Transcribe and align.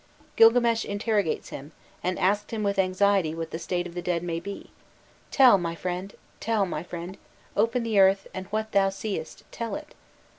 Gilgames 0.35 0.83
interrogates 0.83 1.49
him, 1.49 1.73
and 2.03 2.17
asks 2.17 2.51
him 2.51 2.63
with 2.63 2.79
anxiety 2.79 3.35
what 3.35 3.51
the 3.51 3.59
state 3.59 3.85
of 3.85 3.93
the 3.93 4.01
dead 4.01 4.23
may 4.23 4.39
be: 4.39 4.71
"'Tell, 5.29 5.59
my 5.59 5.75
friend, 5.75 6.15
tell, 6.39 6.65
my 6.65 6.81
friend, 6.81 7.19
open 7.55 7.83
the 7.83 7.99
earth 7.99 8.25
and 8.33 8.47
what 8.47 8.71
thou 8.71 8.89
seest 8.89 9.43
tell 9.51 9.75
it. 9.75 9.93